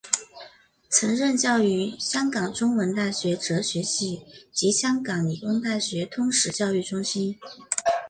[0.89, 7.37] 曾任教于香港中文大学哲学系及香港理工大学通识教育中心。